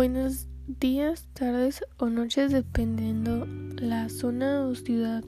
Buenos 0.00 0.46
días, 0.66 1.28
tardes 1.34 1.84
o 1.98 2.06
noches 2.06 2.52
dependiendo 2.52 3.46
la 3.76 4.08
zona 4.08 4.62
o 4.62 4.74
ciudad 4.74 5.22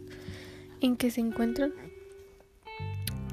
en 0.81 0.97
que 0.97 1.11
se 1.11 1.21
encuentran. 1.21 1.75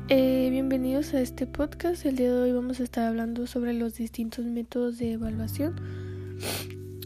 Eh, 0.09 0.49
bienvenidos 0.51 1.13
a 1.13 1.21
este 1.21 1.47
podcast. 1.47 2.05
El 2.05 2.17
día 2.17 2.33
de 2.33 2.41
hoy 2.41 2.51
vamos 2.51 2.81
a 2.81 2.83
estar 2.83 3.07
hablando 3.07 3.47
sobre 3.47 3.71
los 3.71 3.95
distintos 3.95 4.43
métodos 4.43 4.97
de 4.97 5.13
evaluación. 5.13 5.79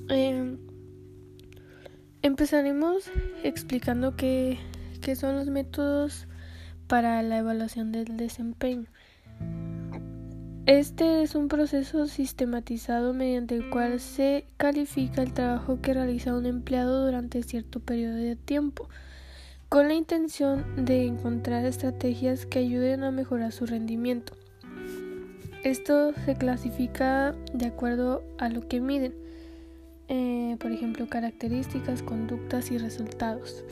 Eh, 0.10 0.57
empezaremos 2.24 3.11
explicando 3.43 4.15
qué, 4.15 4.57
qué 5.00 5.15
son 5.15 5.36
los 5.36 5.50
métodos 5.50 6.28
para 6.88 7.21
la 7.21 7.38
evaluación 7.38 7.92
del 7.92 8.18
desempeño. 8.18 8.88
Este 10.66 11.24
es 11.24 11.36
un 11.36 11.50
proceso 11.50 12.08
sistematizado 12.08 13.14
mediante 13.14 13.54
el 13.54 13.70
cual 13.70 14.00
se 14.00 14.46
califica 14.56 15.22
el 15.22 15.34
trabajo 15.34 15.82
que 15.82 15.94
realiza 15.94 16.34
un 16.34 16.46
empleado 16.46 17.06
durante 17.06 17.44
cierto 17.44 17.82
periodo 17.82 18.16
de 18.16 18.38
tiempo, 18.38 18.88
con 19.68 19.89
la 19.89 19.94
intención 19.94 20.86
de 20.86 21.06
encontrar 21.06 21.66
estrategias 21.66 22.46
que 22.46 22.60
ayuden 22.60 23.04
a 23.04 23.12
mejorar 23.12 23.52
su 23.52 23.66
rendimiento. 23.66 24.38
Esto 25.66 26.14
se 26.26 26.36
clasifica 26.36 27.36
de 27.54 27.66
acuerdo 27.66 28.24
a 28.38 28.48
lo 28.48 28.66
que 28.66 28.80
miden, 28.80 29.14
eh, 30.08 30.56
por 30.61 30.72
ejemplo, 30.72 31.10
características, 31.10 32.03
conductas 32.03 32.72
y 32.72 32.78
resultados. 32.78 33.66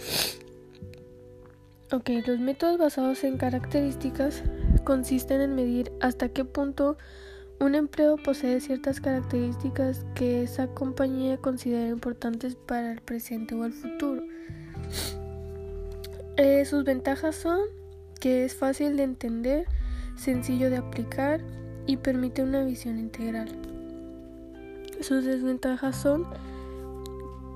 Ok, 1.93 2.09
los 2.25 2.39
métodos 2.39 2.77
basados 2.77 3.21
en 3.25 3.37
características 3.37 4.43
consisten 4.85 5.41
en 5.41 5.55
medir 5.55 5.91
hasta 5.99 6.29
qué 6.29 6.45
punto 6.45 6.97
un 7.59 7.75
empleo 7.75 8.15
posee 8.15 8.61
ciertas 8.61 9.01
características 9.01 10.05
que 10.15 10.43
esa 10.43 10.67
compañía 10.67 11.35
considera 11.35 11.89
importantes 11.89 12.55
para 12.55 12.93
el 12.93 13.01
presente 13.01 13.55
o 13.55 13.65
el 13.65 13.73
futuro. 13.73 14.23
Eh, 16.37 16.63
sus 16.63 16.85
ventajas 16.85 17.35
son 17.35 17.59
que 18.21 18.45
es 18.45 18.55
fácil 18.55 18.95
de 18.95 19.03
entender, 19.03 19.65
sencillo 20.15 20.69
de 20.69 20.77
aplicar 20.77 21.41
y 21.87 21.97
permite 21.97 22.41
una 22.41 22.63
visión 22.63 22.99
integral. 22.99 23.49
Sus 25.01 25.25
desventajas 25.25 25.97
son 25.97 26.25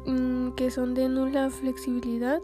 mm, 0.05 0.55
que 0.55 0.71
son 0.71 0.93
de 0.93 1.07
nula 1.07 1.49
flexibilidad, 1.49 2.39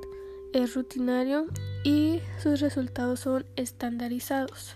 es 0.53 0.73
rutinario 0.73 1.48
y 1.83 2.21
sus 2.41 2.59
resultados 2.59 3.21
son 3.21 3.45
estandarizados. 3.55 4.73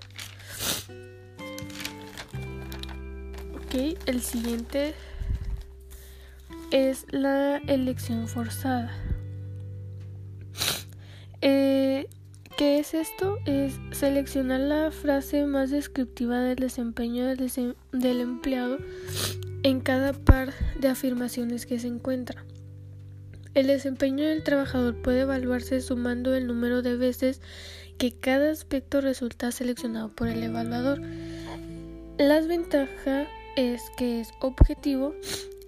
Ok, 3.55 3.97
el 4.05 4.21
siguiente 4.21 4.93
es 6.71 7.05
la 7.11 7.57
elección 7.57 8.27
forzada. 8.27 8.91
Eh, 11.41 12.07
¿Qué 12.57 12.79
es 12.79 12.93
esto? 12.93 13.37
Es 13.45 13.73
seleccionar 13.91 14.61
la 14.61 14.91
frase 14.91 15.45
más 15.45 15.71
descriptiva 15.71 16.39
del 16.39 16.55
desempeño 16.55 17.25
del, 17.25 17.75
del 17.91 18.21
empleado 18.21 18.77
en 19.63 19.81
cada 19.81 20.13
par 20.13 20.53
de 20.79 20.87
afirmaciones 20.87 21.65
que 21.65 21.79
se 21.79 21.87
encuentra. 21.87 22.45
El 23.55 23.67
desempeño 23.67 24.27
del 24.27 24.43
trabajador 24.43 25.01
puede 25.01 25.21
evaluarse 25.21 25.79
sumando 25.79 26.35
el 26.35 26.45
número 26.45 26.81
de 26.81 26.97
veces 26.97 27.39
que 27.97 28.11
cada 28.11 28.51
aspecto 28.51 28.99
resulta 28.99 29.49
seleccionado 29.53 30.09
por 30.09 30.27
el 30.27 30.43
evaluador. 30.43 31.01
La 32.17 32.41
ventaja 32.41 33.27
es 33.55 33.81
que 33.97 34.19
es 34.19 34.33
objetivo 34.41 35.15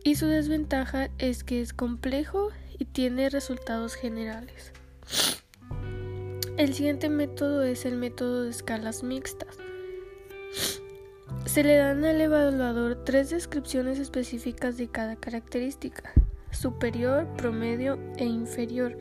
y 0.03 0.15
su 0.15 0.27
desventaja 0.27 1.09
es 1.17 1.45
que 1.45 1.61
es 1.61 1.71
complejo 1.71 2.49
y 2.77 2.83
tiene 2.83 3.29
resultados 3.29 3.95
generales. 3.95 4.73
El 6.57 6.73
siguiente 6.73 7.07
método 7.07 7.63
es 7.63 7.85
el 7.85 7.95
método 7.95 8.43
de 8.43 8.49
escalas 8.49 9.01
mixtas. 9.01 9.55
Se 11.45 11.63
le 11.63 11.77
dan 11.77 12.03
al 12.03 12.19
evaluador 12.19 13.05
tres 13.05 13.29
descripciones 13.29 13.97
específicas 13.97 14.75
de 14.75 14.89
cada 14.89 15.15
característica 15.15 16.13
superior, 16.51 17.27
promedio 17.37 17.99
e 18.17 18.25
inferior. 18.25 18.97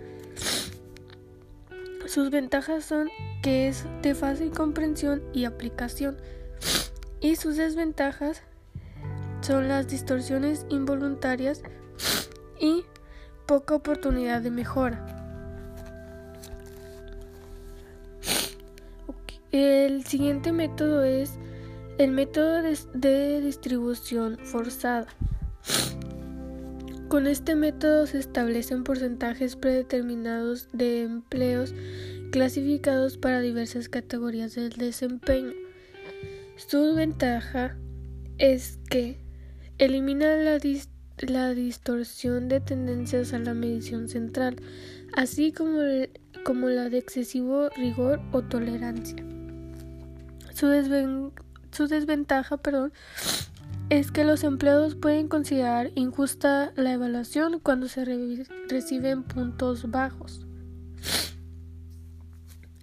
Sus 2.07 2.31
ventajas 2.31 2.85
son 2.85 3.09
que 3.43 3.69
es 3.69 3.85
de 4.03 4.15
fácil 4.15 4.51
comprensión 4.51 5.23
y 5.33 5.45
aplicación 5.45 6.17
y 7.21 7.37
sus 7.37 7.57
desventajas 7.57 8.43
son 9.41 9.69
las 9.69 9.89
distorsiones 9.89 10.67
involuntarias 10.69 11.63
y 12.61 12.85
poca 13.47 13.75
oportunidad 13.75 14.43
de 14.43 14.51
mejora. 14.51 15.17
El 19.53 20.05
siguiente 20.05 20.53
método 20.53 21.03
es 21.03 21.39
el 21.99 22.11
método 22.11 22.63
de 22.95 23.41
distribución 23.41 24.37
forzada. 24.39 25.07
Con 27.09 27.29
este 27.29 27.55
método 27.55 28.07
se 28.07 28.19
establecen 28.19 28.83
porcentajes 28.83 29.55
predeterminados 29.55 30.69
de 30.73 31.03
empleos 31.03 31.73
clasificados 32.33 33.17
para 33.17 33.41
diversas 33.41 33.89
categorías 33.89 34.57
del 34.57 34.71
desempeño. 34.71 35.53
Su 36.57 36.97
ventaja 36.97 37.77
es 38.39 38.81
que 38.91 39.21
elimina 39.79 40.35
la, 40.37 41.55
distorsión 41.55 42.49
de 42.49 42.61
tendencias 42.61 43.33
a 43.33 43.39
la 43.39 43.55
medición 43.55 44.09
central, 44.09 44.57
así 45.15 45.53
como, 45.53 45.79
como 46.45 46.69
la 46.69 46.89
de 46.89 46.99
excesivo 46.99 47.69
rigor 47.77 48.21
o 48.33 48.43
tolerancia. 48.43 49.25
Su, 50.55 51.33
su 51.71 51.87
desventaja 51.87 52.57
perdón, 52.57 52.93
es 53.89 54.11
que 54.11 54.25
los 54.25 54.43
empleados 54.43 54.97
pueden 54.97 55.29
considerar 55.29 55.93
injusta 55.95 56.73
la 56.75 56.93
evaluación 56.93 57.61
cuando 57.61 57.89
se 57.89 58.05
reciben 58.69 59.23
puntos 59.23 59.91
bajos. 59.91 60.45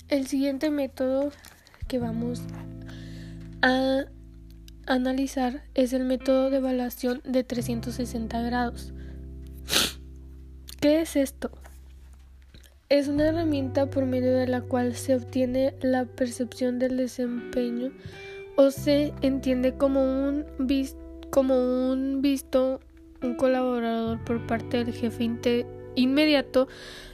El 0.07 0.27
siguiente 0.27 0.69
método 0.69 1.31
que 1.87 1.99
vamos 1.99 2.41
a 3.61 4.05
analizar 4.85 5.63
es 5.73 5.91
el 5.91 6.05
método 6.05 6.49
de 6.49 6.57
evaluación 6.57 7.21
de 7.25 7.43
360 7.43 8.41
grados. 8.41 8.93
¿Qué 10.79 11.01
es 11.01 11.15
esto? 11.15 11.51
Es 12.89 13.07
una 13.07 13.27
herramienta 13.27 13.89
por 13.89 14.05
medio 14.05 14.35
de 14.37 14.47
la 14.47 14.61
cual 14.61 14.95
se 14.95 15.15
obtiene 15.15 15.75
la 15.81 16.05
percepción 16.05 16.79
del 16.79 16.95
desempeño 16.95 17.91
o 18.55 18.71
se 18.71 19.13
entiende 19.21 19.73
como 19.75 20.03
un, 20.03 20.45
un 20.59 22.21
visto, 22.21 22.79
un 23.21 23.35
colaborador 23.35 24.23
por 24.23 24.45
parte 24.45 24.83
del 24.83 24.93
jefe 24.93 25.31
inmediato, 25.95 26.67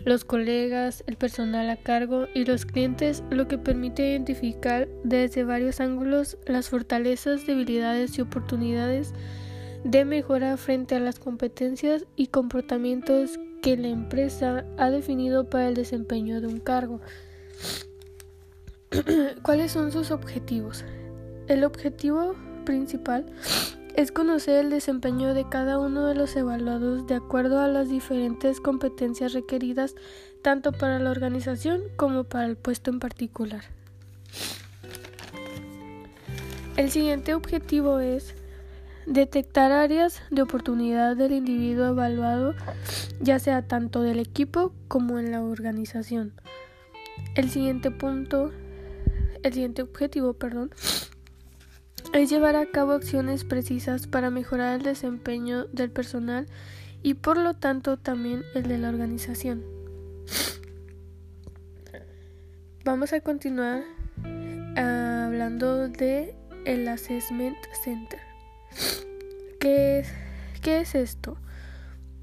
los 0.05 0.25
colegas, 0.25 1.03
el 1.07 1.15
personal 1.15 1.69
a 1.69 1.77
cargo 1.77 2.27
y 2.33 2.45
los 2.45 2.65
clientes, 2.65 3.23
lo 3.29 3.47
que 3.47 3.57
permite 3.57 4.09
identificar 4.09 4.87
desde 5.03 5.43
varios 5.43 5.79
ángulos 5.79 6.37
las 6.45 6.69
fortalezas, 6.69 7.45
debilidades 7.45 8.17
y 8.17 8.21
oportunidades 8.21 9.13
de 9.83 10.05
mejora 10.05 10.57
frente 10.57 10.95
a 10.95 10.99
las 10.99 11.19
competencias 11.19 12.05
y 12.15 12.27
comportamientos 12.27 13.39
que 13.61 13.77
la 13.77 13.87
empresa 13.89 14.65
ha 14.77 14.89
definido 14.89 15.49
para 15.49 15.67
el 15.67 15.75
desempeño 15.75 16.41
de 16.41 16.47
un 16.47 16.59
cargo. 16.59 16.99
¿Cuáles 19.43 19.71
son 19.71 19.91
sus 19.91 20.11
objetivos? 20.11 20.83
El 21.49 21.63
objetivo 21.63 22.35
principal 22.63 23.25
es 23.95 24.11
conocer 24.11 24.63
el 24.63 24.69
desempeño 24.69 25.33
de 25.33 25.49
cada 25.49 25.79
uno 25.79 26.05
de 26.05 26.13
los 26.13 26.35
evaluados 26.35 27.07
de 27.07 27.15
acuerdo 27.15 27.59
a 27.59 27.67
las 27.67 27.89
diferentes 27.89 28.61
competencias 28.61 29.33
requeridas 29.33 29.95
tanto 30.43 30.71
para 30.71 30.99
la 30.99 31.09
organización 31.09 31.81
como 31.95 32.23
para 32.23 32.45
el 32.45 32.55
puesto 32.55 32.91
en 32.91 32.99
particular. 32.99 33.63
El 36.77 36.91
siguiente 36.91 37.33
objetivo 37.33 37.97
es 37.99 38.35
detectar 39.07 39.71
áreas 39.71 40.21
de 40.29 40.43
oportunidad 40.43 41.17
del 41.17 41.31
individuo 41.31 41.87
evaluado, 41.87 42.53
ya 43.21 43.39
sea 43.39 43.63
tanto 43.63 44.03
del 44.03 44.19
equipo 44.19 44.71
como 44.87 45.17
en 45.17 45.31
la 45.31 45.41
organización. 45.41 46.31
El 47.33 47.49
siguiente 47.49 47.89
punto, 47.89 48.51
el 49.41 49.51
siguiente 49.51 49.81
objetivo, 49.81 50.33
perdón, 50.33 50.69
es 52.13 52.29
llevar 52.29 52.55
a 52.55 52.65
cabo 52.65 52.93
acciones 52.93 53.43
precisas 53.43 54.07
para 54.07 54.29
mejorar 54.29 54.77
el 54.77 54.83
desempeño 54.83 55.65
del 55.65 55.91
personal 55.91 56.47
y 57.03 57.13
por 57.13 57.37
lo 57.37 57.53
tanto 57.53 57.97
también 57.97 58.43
el 58.55 58.63
de 58.63 58.77
la 58.77 58.89
organización. 58.89 59.63
Vamos 62.83 63.13
a 63.13 63.21
continuar 63.21 63.83
hablando 64.75 65.87
de 65.87 66.35
el 66.65 66.87
Assessment 66.87 67.57
Center. 67.83 68.19
¿Qué 69.59 69.99
es, 69.99 70.09
¿Qué 70.61 70.79
es 70.79 70.95
esto? 70.95 71.37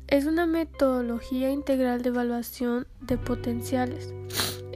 Es 0.09 0.25
una 0.27 0.47
metodología 0.47 1.50
integral 1.50 2.03
de 2.03 2.09
evaluación 2.09 2.87
de 3.00 3.19
potenciales, 3.19 4.15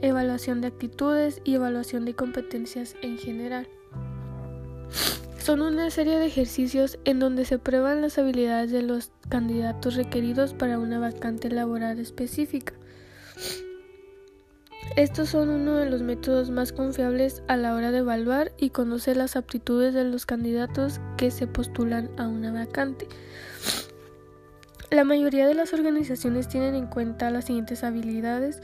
evaluación 0.01 0.61
de 0.61 0.67
actitudes 0.67 1.41
y 1.43 1.55
evaluación 1.55 2.05
de 2.05 2.15
competencias 2.15 2.95
en 3.01 3.17
general. 3.17 3.67
Son 5.37 5.61
una 5.61 5.89
serie 5.89 6.19
de 6.19 6.27
ejercicios 6.27 6.99
en 7.03 7.19
donde 7.19 7.45
se 7.45 7.57
prueban 7.57 8.01
las 8.01 8.17
habilidades 8.17 8.71
de 8.71 8.83
los 8.83 9.11
candidatos 9.27 9.95
requeridos 9.95 10.53
para 10.53 10.77
una 10.77 10.99
vacante 10.99 11.49
laboral 11.49 11.99
específica. 11.99 12.73
Estos 14.95 15.29
son 15.29 15.49
uno 15.49 15.77
de 15.77 15.89
los 15.89 16.01
métodos 16.01 16.49
más 16.51 16.73
confiables 16.73 17.43
a 17.47 17.55
la 17.55 17.73
hora 17.73 17.91
de 17.91 17.99
evaluar 17.99 18.51
y 18.57 18.71
conocer 18.71 19.17
las 19.17 19.35
aptitudes 19.35 19.93
de 19.93 20.03
los 20.03 20.25
candidatos 20.25 20.99
que 21.17 21.31
se 21.31 21.47
postulan 21.47 22.09
a 22.17 22.27
una 22.27 22.51
vacante. 22.51 23.07
La 24.91 25.05
mayoría 25.05 25.47
de 25.47 25.55
las 25.55 25.73
organizaciones 25.73 26.49
tienen 26.49 26.75
en 26.75 26.87
cuenta 26.87 27.31
las 27.31 27.45
siguientes 27.45 27.85
habilidades 27.85 28.61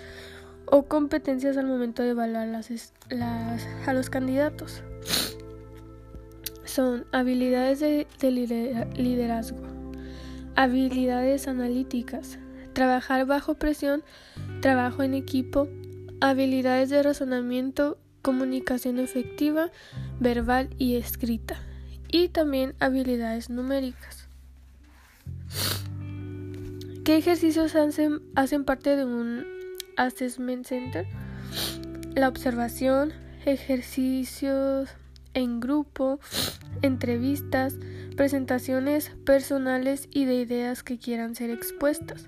o 0.66 0.84
competencias 0.84 1.56
al 1.56 1.66
momento 1.66 2.04
de 2.04 2.10
evaluar 2.10 2.50
a 3.86 3.94
los 3.94 4.10
candidatos. 4.10 4.84
Son 6.78 7.08
habilidades 7.12 7.80
de 7.80 8.06
liderazgo, 8.96 9.64
habilidades 10.56 11.48
analíticas, 11.48 12.38
trabajar 12.74 13.26
bajo 13.26 13.56
presión, 13.56 14.04
trabajo 14.62 15.02
en 15.02 15.16
equipo, 15.16 15.68
habilidades 16.22 16.92
de 16.92 17.02
razonamiento, 17.02 17.98
comunicación 18.22 19.00
efectiva, 19.00 19.72
verbal 20.20 20.70
y 20.78 20.98
escrita, 20.98 21.60
y 22.12 22.28
también 22.28 22.76
habilidades 22.80 23.50
numéricas. 23.50 24.28
¿Qué 27.04 27.18
ejercicios 27.18 27.74
hacen, 27.74 28.22
hacen 28.36 28.66
parte 28.66 28.96
de 28.96 29.04
un 29.04 29.48
Assessment 29.96 30.68
Center? 30.68 31.08
La 32.14 32.28
observación, 32.28 33.14
ejercicios 33.48 34.90
en 35.38 35.60
grupo, 35.60 36.20
entrevistas, 36.82 37.76
presentaciones 38.16 39.12
personales 39.24 40.10
y 40.12 40.26
de 40.26 40.34
ideas 40.34 40.82
que 40.82 40.98
quieran 40.98 41.36
ser 41.36 41.52
expuestas 41.52 42.26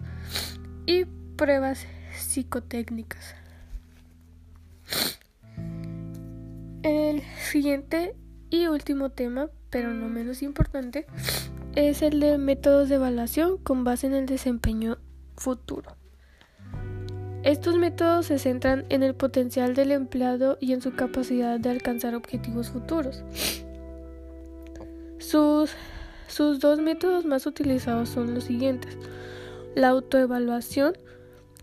y 0.85 1.05
pruebas 1.35 1.87
psicotécnicas. 2.15 3.33
El 6.83 7.23
siguiente 7.51 8.15
y 8.51 8.67
último 8.67 9.09
tema, 9.09 9.49
pero 9.71 9.91
no 9.91 10.07
menos 10.07 10.43
importante, 10.43 11.07
es 11.75 12.03
el 12.03 12.19
de 12.19 12.37
métodos 12.37 12.89
de 12.89 12.95
evaluación 12.95 13.57
con 13.57 13.83
base 13.83 14.05
en 14.05 14.13
el 14.13 14.27
desempeño 14.27 14.99
futuro. 15.35 15.98
Estos 17.43 17.77
métodos 17.77 18.25
se 18.25 18.37
centran 18.37 18.85
en 18.89 19.01
el 19.01 19.15
potencial 19.15 19.73
del 19.73 19.91
empleado 19.91 20.57
y 20.59 20.73
en 20.73 20.81
su 20.81 20.93
capacidad 20.93 21.57
de 21.57 21.69
alcanzar 21.69 22.13
objetivos 22.13 22.69
futuros. 22.69 23.23
Sus, 25.19 25.71
sus 26.27 26.59
dos 26.59 26.79
métodos 26.79 27.23
más 27.23 27.45
utilizados 27.45 28.09
son 28.09 28.33
los 28.33 28.43
siguientes. 28.43 28.97
La 29.73 29.87
autoevaluación, 29.89 30.97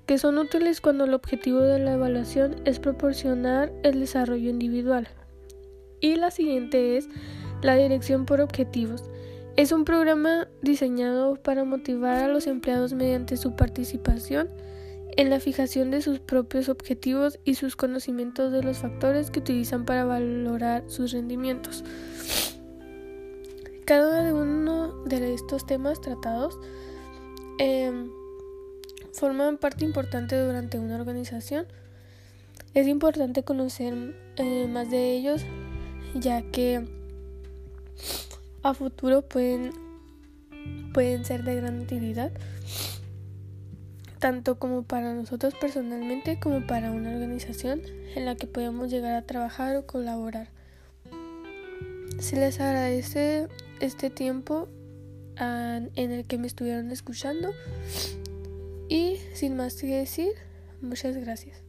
que 0.06 0.16
son 0.16 0.38
útiles 0.38 0.80
cuando 0.80 1.04
el 1.04 1.12
objetivo 1.12 1.60
de 1.60 1.78
la 1.78 1.92
evaluación 1.92 2.56
es 2.64 2.78
proporcionar 2.78 3.70
el 3.82 4.00
desarrollo 4.00 4.48
individual. 4.48 5.08
Y 6.00 6.14
la 6.14 6.30
siguiente 6.30 6.96
es 6.96 7.06
la 7.60 7.74
dirección 7.74 8.24
por 8.24 8.40
objetivos. 8.40 9.04
Es 9.56 9.72
un 9.72 9.84
programa 9.84 10.48
diseñado 10.62 11.36
para 11.36 11.64
motivar 11.64 12.24
a 12.24 12.28
los 12.28 12.46
empleados 12.46 12.94
mediante 12.94 13.36
su 13.36 13.56
participación 13.56 14.48
en 15.16 15.30
la 15.30 15.40
fijación 15.40 15.90
de 15.90 16.02
sus 16.02 16.20
propios 16.20 16.68
objetivos 16.68 17.38
y 17.44 17.54
sus 17.54 17.74
conocimientos 17.74 18.52
de 18.52 18.62
los 18.62 18.78
factores 18.78 19.30
que 19.30 19.40
utilizan 19.40 19.84
para 19.84 20.04
valorar 20.04 20.84
sus 20.88 21.12
rendimientos. 21.12 21.84
Cada 23.86 24.34
uno 24.34 25.04
de 25.04 25.32
estos 25.32 25.66
temas 25.66 26.00
tratados 26.00 26.58
eh, 27.58 27.90
forman 29.12 29.56
parte 29.56 29.84
importante 29.84 30.38
durante 30.38 30.78
una 30.78 30.96
organización. 30.96 31.66
Es 32.74 32.86
importante 32.86 33.42
conocer 33.42 34.14
eh, 34.36 34.68
más 34.68 34.90
de 34.90 35.12
ellos 35.12 35.42
ya 36.14 36.42
que 36.50 36.86
a 38.62 38.74
futuro 38.74 39.22
pueden, 39.22 39.70
pueden 40.92 41.24
ser 41.24 41.44
de 41.44 41.56
gran 41.56 41.80
utilidad 41.80 42.32
tanto 44.18 44.58
como 44.58 44.82
para 44.82 45.14
nosotros 45.14 45.54
personalmente 45.54 46.38
como 46.40 46.66
para 46.66 46.90
una 46.90 47.12
organización 47.12 47.82
en 48.14 48.24
la 48.24 48.34
que 48.36 48.46
podemos 48.46 48.90
llegar 48.90 49.14
a 49.14 49.22
trabajar 49.22 49.76
o 49.76 49.86
colaborar. 49.86 50.48
Se 52.18 52.36
les 52.36 52.60
agradece 52.60 53.48
este 53.80 54.10
tiempo 54.10 54.68
en 55.38 55.90
el 55.96 56.24
que 56.24 56.38
me 56.38 56.46
estuvieron 56.46 56.90
escuchando 56.90 57.52
y 58.88 59.18
sin 59.34 59.56
más 59.56 59.74
que 59.74 59.88
decir, 59.88 60.32
muchas 60.80 61.16
gracias. 61.16 61.65